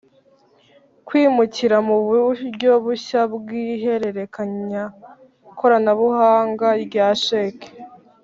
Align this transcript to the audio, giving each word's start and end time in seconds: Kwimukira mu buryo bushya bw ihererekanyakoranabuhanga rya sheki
Kwimukira 1.07 1.77
mu 1.87 1.97
buryo 2.07 2.71
bushya 2.85 3.21
bw 3.33 3.45
ihererekanyakoranabuhanga 3.71 6.67
rya 6.85 7.07
sheki 7.23 7.69